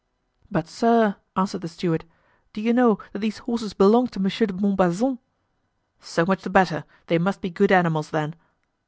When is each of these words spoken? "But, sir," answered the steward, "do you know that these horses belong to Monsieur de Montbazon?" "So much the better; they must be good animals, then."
"But, 0.49 0.67
sir," 0.67 1.17
answered 1.35 1.61
the 1.61 1.67
steward, 1.67 2.05
"do 2.53 2.61
you 2.61 2.73
know 2.73 2.97
that 3.13 3.19
these 3.19 3.37
horses 3.37 3.73
belong 3.73 4.07
to 4.07 4.19
Monsieur 4.19 4.47
de 4.47 4.53
Montbazon?" 4.53 5.19
"So 5.99 6.25
much 6.25 6.41
the 6.41 6.49
better; 6.49 6.85
they 7.05 7.19
must 7.19 7.39
be 7.39 7.51
good 7.51 7.71
animals, 7.71 8.09
then." 8.09 8.33